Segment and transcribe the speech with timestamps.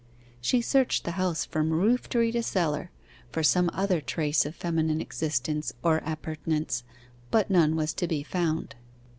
[0.41, 2.89] She searched the house from roof tree to cellar,
[3.31, 6.83] for some other trace of feminine existence or appurtenance;
[7.29, 8.73] but none was to be found.